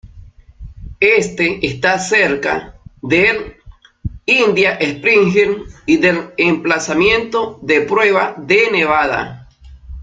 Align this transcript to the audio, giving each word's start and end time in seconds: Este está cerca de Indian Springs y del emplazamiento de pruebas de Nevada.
Este 1.17 1.59
está 1.67 1.99
cerca 1.99 2.75
de 3.03 3.55
Indian 4.25 4.75
Springs 4.81 5.69
y 5.85 5.97
del 5.97 6.31
emplazamiento 6.37 7.59
de 7.61 7.81
pruebas 7.81 8.33
de 8.47 8.71
Nevada. 8.71 9.47